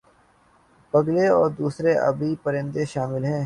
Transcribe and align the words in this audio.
بگلے 0.93 1.27
اور 1.29 1.49
دوسرے 1.51 1.97
آبی 1.99 2.35
پرندے 2.43 2.85
شامل 2.85 3.25
ہیں 3.25 3.39